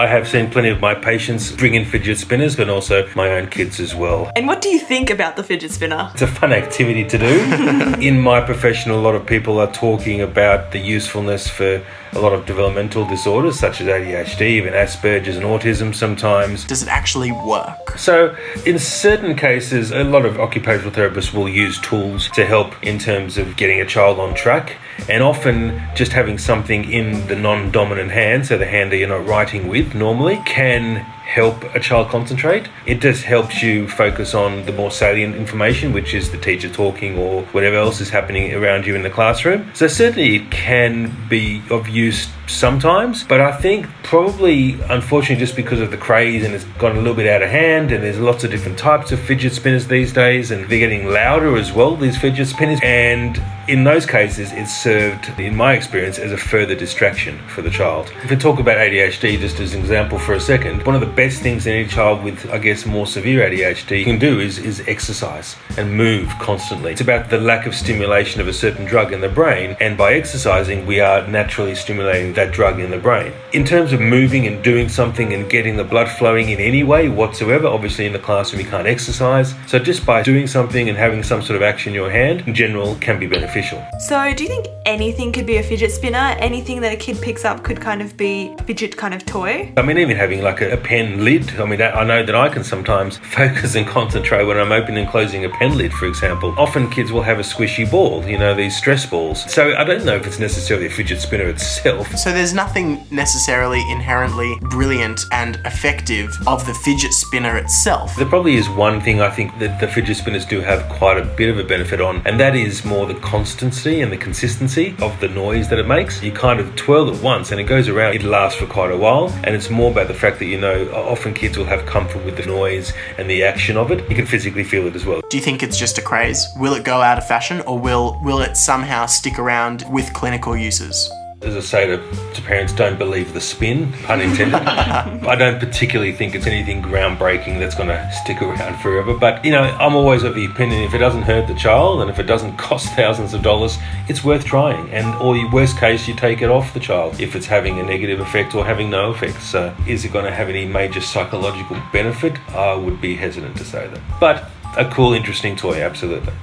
I 0.00 0.06
have 0.06 0.26
seen 0.26 0.50
plenty 0.50 0.70
of 0.70 0.80
my 0.80 0.94
patients 0.94 1.52
bring 1.52 1.74
in 1.74 1.84
fidget 1.84 2.16
spinners, 2.16 2.56
but 2.56 2.70
also 2.70 3.06
my 3.14 3.32
own 3.32 3.48
kids 3.48 3.78
as 3.78 3.94
well. 3.94 4.32
And 4.34 4.46
what 4.46 4.62
do 4.62 4.70
you 4.70 4.78
think 4.78 5.10
about 5.10 5.36
the 5.36 5.44
fidget 5.44 5.72
spinner? 5.72 6.10
It's 6.14 6.22
a 6.22 6.26
fun 6.26 6.54
activity 6.54 7.04
to 7.04 7.18
do. 7.18 7.94
in 8.00 8.18
my 8.18 8.40
profession, 8.40 8.92
a 8.92 8.96
lot 8.96 9.14
of 9.14 9.26
people 9.26 9.60
are 9.60 9.70
talking 9.70 10.22
about 10.22 10.72
the 10.72 10.78
usefulness 10.78 11.48
for 11.48 11.84
a 12.12 12.18
lot 12.18 12.32
of 12.32 12.46
developmental 12.46 13.06
disorders 13.06 13.58
such 13.58 13.80
as 13.80 13.86
ADHD, 13.86 14.42
even 14.42 14.72
Asperger's 14.72 15.36
and 15.36 15.46
autism 15.46 15.94
sometimes. 15.94 16.64
Does 16.64 16.82
it 16.82 16.88
actually 16.88 17.32
work? 17.32 17.98
So, 17.98 18.36
in 18.66 18.78
certain 18.78 19.36
cases, 19.36 19.92
a 19.92 20.04
lot 20.04 20.24
of 20.24 20.38
occupational 20.40 20.92
therapists 20.92 21.32
will 21.32 21.48
use 21.48 21.80
tools 21.80 22.28
to 22.30 22.44
help 22.44 22.74
in 22.82 22.98
terms 22.98 23.38
of 23.38 23.56
getting 23.56 23.80
a 23.80 23.86
child 23.86 24.18
on 24.18 24.34
track. 24.34 24.76
And 25.08 25.22
often, 25.22 25.80
just 25.94 26.12
having 26.12 26.38
something 26.38 26.90
in 26.90 27.26
the 27.28 27.36
non 27.36 27.70
dominant 27.70 28.10
hand, 28.10 28.46
so 28.46 28.58
the 28.58 28.66
hand 28.66 28.92
that 28.92 28.96
you're 28.96 29.08
not 29.08 29.26
writing 29.26 29.68
with 29.68 29.94
normally, 29.94 30.40
can 30.44 31.06
help 31.30 31.62
a 31.76 31.80
child 31.80 32.08
concentrate. 32.08 32.68
It 32.86 33.00
just 33.00 33.22
helps 33.22 33.62
you 33.62 33.86
focus 33.86 34.34
on 34.34 34.66
the 34.66 34.72
more 34.72 34.90
salient 34.90 35.36
information, 35.36 35.92
which 35.92 36.12
is 36.12 36.32
the 36.32 36.38
teacher 36.38 36.68
talking 36.68 37.16
or 37.16 37.42
whatever 37.52 37.76
else 37.76 38.00
is 38.00 38.10
happening 38.10 38.52
around 38.52 38.84
you 38.84 38.96
in 38.96 39.02
the 39.02 39.10
classroom. 39.10 39.70
So, 39.72 39.86
certainly, 39.86 40.34
it 40.34 40.50
can 40.50 41.14
be 41.28 41.62
of 41.70 41.88
use 41.88 42.28
sometimes, 42.48 43.22
but 43.22 43.40
I 43.40 43.52
think 43.52 43.86
probably, 44.02 44.80
unfortunately, 44.88 45.36
just 45.36 45.54
because 45.54 45.80
of 45.80 45.92
the 45.92 45.96
craze 45.96 46.44
and 46.44 46.52
it's 46.52 46.64
gone 46.80 46.96
a 46.96 46.98
little 46.98 47.14
bit 47.14 47.28
out 47.28 47.42
of 47.42 47.48
hand, 47.48 47.92
and 47.92 48.02
there's 48.02 48.18
lots 48.18 48.42
of 48.42 48.50
different 48.50 48.76
types 48.76 49.12
of 49.12 49.20
fidget 49.20 49.52
spinners 49.52 49.86
these 49.86 50.12
days, 50.12 50.50
and 50.50 50.68
they're 50.68 50.80
getting 50.80 51.06
louder 51.06 51.56
as 51.56 51.70
well, 51.70 51.94
these 51.94 52.18
fidget 52.18 52.48
spinners. 52.48 52.80
And 52.82 53.40
in 53.70 53.84
those 53.84 54.04
cases, 54.04 54.50
it 54.50 54.66
served, 54.66 55.28
in 55.38 55.54
my 55.54 55.74
experience, 55.74 56.18
as 56.18 56.32
a 56.32 56.36
further 56.36 56.74
distraction 56.74 57.38
for 57.46 57.62
the 57.62 57.70
child. 57.70 58.12
If 58.24 58.30
we 58.30 58.34
talk 58.34 58.58
about 58.58 58.78
ADHD, 58.78 59.38
just 59.38 59.60
as 59.60 59.74
an 59.74 59.80
example 59.80 60.18
for 60.18 60.32
a 60.32 60.40
second, 60.40 60.84
one 60.84 60.96
of 60.96 61.00
the 61.00 61.06
best 61.06 61.40
things 61.40 61.68
any 61.68 61.86
child 61.86 62.24
with, 62.24 62.50
I 62.50 62.58
guess, 62.58 62.84
more 62.84 63.06
severe 63.06 63.48
ADHD 63.48 64.02
can 64.02 64.18
do 64.18 64.40
is, 64.40 64.58
is 64.58 64.82
exercise 64.88 65.54
and 65.78 65.96
move 65.96 66.28
constantly. 66.40 66.90
It's 66.90 67.00
about 67.00 67.30
the 67.30 67.38
lack 67.38 67.64
of 67.64 67.76
stimulation 67.76 68.40
of 68.40 68.48
a 68.48 68.52
certain 68.52 68.86
drug 68.86 69.12
in 69.12 69.20
the 69.20 69.28
brain, 69.28 69.76
and 69.78 69.96
by 69.96 70.14
exercising, 70.14 70.84
we 70.84 70.98
are 70.98 71.24
naturally 71.28 71.76
stimulating 71.76 72.32
that 72.32 72.52
drug 72.52 72.80
in 72.80 72.90
the 72.90 72.98
brain. 72.98 73.32
In 73.52 73.64
terms 73.64 73.92
of 73.92 74.00
moving 74.00 74.48
and 74.48 74.64
doing 74.64 74.88
something 74.88 75.32
and 75.32 75.48
getting 75.48 75.76
the 75.76 75.84
blood 75.84 76.08
flowing 76.08 76.48
in 76.48 76.58
any 76.58 76.82
way 76.82 77.08
whatsoever, 77.08 77.68
obviously 77.68 78.04
in 78.04 78.12
the 78.12 78.18
classroom 78.18 78.64
you 78.64 78.68
can't 78.68 78.88
exercise. 78.88 79.54
So 79.68 79.78
just 79.78 80.04
by 80.04 80.24
doing 80.24 80.48
something 80.48 80.88
and 80.88 80.98
having 80.98 81.22
some 81.22 81.40
sort 81.40 81.54
of 81.54 81.62
action 81.62 81.90
in 81.90 81.94
your 81.94 82.10
hand, 82.10 82.48
in 82.48 82.54
general, 82.54 82.96
can 82.96 83.20
be 83.20 83.28
beneficial. 83.28 83.59
So, 84.00 84.32
do 84.34 84.44
you 84.44 84.48
think 84.48 84.66
anything 84.86 85.32
could 85.32 85.46
be 85.46 85.56
a 85.58 85.62
fidget 85.62 85.92
spinner? 85.92 86.36
Anything 86.38 86.80
that 86.80 86.92
a 86.92 86.96
kid 86.96 87.20
picks 87.20 87.44
up 87.44 87.62
could 87.62 87.80
kind 87.80 88.02
of 88.02 88.16
be 88.16 88.54
a 88.58 88.62
fidget 88.64 88.96
kind 88.96 89.14
of 89.14 89.24
toy? 89.26 89.72
I 89.76 89.82
mean, 89.82 89.98
even 89.98 90.16
having 90.16 90.42
like 90.42 90.60
a, 90.60 90.72
a 90.72 90.76
pen 90.76 91.24
lid. 91.24 91.58
I 91.60 91.64
mean, 91.64 91.78
that, 91.78 91.94
I 91.96 92.04
know 92.04 92.24
that 92.24 92.34
I 92.34 92.48
can 92.48 92.64
sometimes 92.64 93.18
focus 93.36 93.74
and 93.74 93.86
concentrate 93.86 94.44
when 94.44 94.58
I'm 94.58 94.72
opening 94.72 95.04
and 95.04 95.08
closing 95.08 95.44
a 95.44 95.48
pen 95.50 95.76
lid, 95.76 95.92
for 95.92 96.06
example. 96.06 96.54
Often 96.58 96.90
kids 96.90 97.12
will 97.12 97.22
have 97.22 97.38
a 97.38 97.42
squishy 97.42 97.90
ball, 97.90 98.24
you 98.24 98.38
know, 98.38 98.54
these 98.54 98.76
stress 98.76 99.06
balls. 99.06 99.50
So 99.52 99.74
I 99.76 99.84
don't 99.84 100.04
know 100.04 100.16
if 100.16 100.26
it's 100.26 100.38
necessarily 100.38 100.86
a 100.86 100.90
fidget 100.90 101.20
spinner 101.20 101.48
itself. 101.48 102.14
So 102.16 102.32
there's 102.32 102.54
nothing 102.54 103.06
necessarily 103.10 103.82
inherently 103.90 104.56
brilliant 104.62 105.24
and 105.32 105.56
effective 105.64 106.30
of 106.46 106.66
the 106.66 106.74
fidget 106.74 107.12
spinner 107.12 107.56
itself. 107.56 108.16
There 108.16 108.26
probably 108.26 108.54
is 108.54 108.68
one 108.68 109.00
thing 109.00 109.20
I 109.20 109.30
think 109.30 109.58
that 109.58 109.80
the 109.80 109.88
fidget 109.88 110.16
spinners 110.16 110.44
do 110.44 110.60
have 110.60 110.88
quite 110.88 111.18
a 111.18 111.24
bit 111.24 111.48
of 111.48 111.58
a 111.58 111.64
benefit 111.64 112.00
on, 112.00 112.22
and 112.26 112.38
that 112.40 112.56
is 112.56 112.84
more 112.84 113.06
the 113.06 113.14
constancy 113.50 114.00
and 114.00 114.12
the 114.12 114.16
consistency 114.16 114.94
of 115.00 115.18
the 115.18 115.26
noise 115.26 115.68
that 115.68 115.78
it 115.80 115.86
makes. 115.86 116.22
You 116.22 116.30
kind 116.30 116.60
of 116.60 116.76
twirl 116.76 117.12
it 117.12 117.20
once 117.20 117.50
and 117.50 117.60
it 117.60 117.64
goes 117.64 117.88
around, 117.88 118.14
it 118.14 118.22
lasts 118.22 118.60
for 118.60 118.66
quite 118.66 118.92
a 118.92 118.96
while, 118.96 119.28
and 119.42 119.56
it's 119.56 119.68
more 119.68 119.90
about 119.90 120.06
the 120.06 120.14
fact 120.14 120.38
that 120.38 120.44
you 120.44 120.60
know 120.60 120.88
often 120.92 121.34
kids 121.34 121.58
will 121.58 121.64
have 121.64 121.84
comfort 121.84 122.24
with 122.24 122.36
the 122.36 122.46
noise 122.46 122.92
and 123.18 123.28
the 123.28 123.42
action 123.42 123.76
of 123.76 123.90
it. 123.90 124.08
You 124.08 124.14
can 124.14 124.26
physically 124.26 124.62
feel 124.62 124.86
it 124.86 124.94
as 124.94 125.04
well. 125.04 125.20
Do 125.30 125.36
you 125.36 125.42
think 125.42 125.64
it's 125.64 125.76
just 125.76 125.98
a 125.98 126.02
craze? 126.02 126.46
Will 126.56 126.74
it 126.74 126.84
go 126.84 127.02
out 127.02 127.18
of 127.18 127.26
fashion 127.26 127.60
or 127.62 127.76
will 127.76 128.20
will 128.22 128.40
it 128.40 128.56
somehow 128.56 129.06
stick 129.06 129.36
around 129.36 129.84
with 129.90 130.12
clinical 130.12 130.56
uses? 130.56 131.10
As 131.42 131.56
I 131.56 131.60
say 131.60 131.86
to, 131.86 131.96
to 132.34 132.42
parents, 132.42 132.74
don't 132.74 132.98
believe 132.98 133.32
the 133.32 133.40
spin, 133.40 133.90
pun 134.04 134.20
intended. 134.20 134.56
I 134.56 135.34
don't 135.36 135.58
particularly 135.58 136.12
think 136.12 136.34
it's 136.34 136.46
anything 136.46 136.82
groundbreaking 136.82 137.58
that's 137.58 137.74
going 137.74 137.88
to 137.88 138.12
stick 138.12 138.42
around 138.42 138.78
forever. 138.80 139.14
But, 139.14 139.42
you 139.42 139.50
know, 139.50 139.62
I'm 139.62 139.96
always 139.96 140.22
of 140.22 140.34
the 140.34 140.44
opinion 140.44 140.82
if 140.82 140.92
it 140.92 140.98
doesn't 140.98 141.22
hurt 141.22 141.48
the 141.48 141.54
child 141.54 142.02
and 142.02 142.10
if 142.10 142.18
it 142.18 142.24
doesn't 142.24 142.58
cost 142.58 142.90
thousands 142.94 143.32
of 143.32 143.40
dollars, 143.42 143.78
it's 144.06 144.22
worth 144.22 144.44
trying. 144.44 144.90
And, 144.90 145.14
or 145.14 145.34
worst 145.50 145.78
case, 145.78 146.06
you 146.06 146.14
take 146.14 146.42
it 146.42 146.50
off 146.50 146.74
the 146.74 146.80
child 146.80 147.18
if 147.18 147.34
it's 147.34 147.46
having 147.46 147.78
a 147.78 147.82
negative 147.84 148.20
effect 148.20 148.54
or 148.54 148.62
having 148.62 148.90
no 148.90 149.10
effect. 149.10 149.40
So, 149.40 149.74
is 149.86 150.04
it 150.04 150.12
going 150.12 150.26
to 150.26 150.34
have 150.34 150.50
any 150.50 150.66
major 150.66 151.00
psychological 151.00 151.80
benefit? 151.90 152.38
I 152.50 152.74
would 152.74 153.00
be 153.00 153.16
hesitant 153.16 153.56
to 153.56 153.64
say 153.64 153.88
that. 153.88 154.00
But 154.20 154.50
a 154.76 154.84
cool, 154.90 155.14
interesting 155.14 155.56
toy, 155.56 155.80
absolutely. 155.80 156.34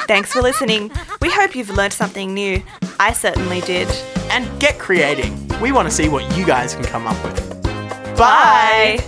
Thanks 0.08 0.32
for 0.32 0.42
listening. 0.42 0.92
We 1.22 1.30
hope 1.32 1.56
you've 1.56 1.70
learned 1.70 1.94
something 1.94 2.34
new. 2.34 2.62
I 3.00 3.14
certainly 3.14 3.62
did. 3.62 3.88
And 4.32 4.60
get 4.60 4.80
creating. 4.80 5.49
We 5.62 5.72
want 5.72 5.88
to 5.90 5.94
see 5.94 6.10
what 6.10 6.38
you 6.38 6.46
guys 6.46 6.74
can 6.74 6.84
come 6.86 7.08
up 7.08 7.24
with. 7.24 7.64
Bye. 8.18 9.00